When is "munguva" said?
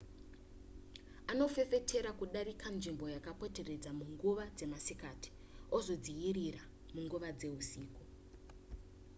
3.99-4.45, 6.93-7.29